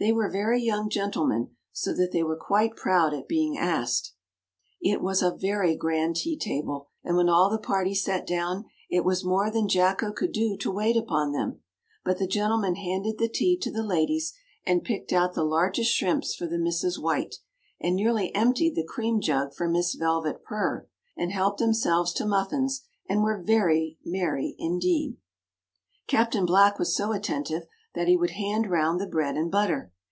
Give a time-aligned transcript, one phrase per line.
[0.00, 4.14] They were very young gentlemen, so that they were quite proud at being asked.
[4.80, 9.04] It was a very grand tea table, and when all the party sat down it
[9.04, 11.62] was more than Jacko could do to wait upon them,
[12.04, 16.32] but the gentlemen handed the tea to the ladies, and picked out the largest shrimps
[16.32, 17.34] for the Misses White,
[17.80, 20.86] and nearly emptied the cream jug for Miss Velvet Purr,
[21.16, 25.16] and helped themselves to muffins, and were very merry indeed.
[26.06, 27.64] Captain Black was so attentive
[27.94, 29.90] that he would hand round the bread and butter.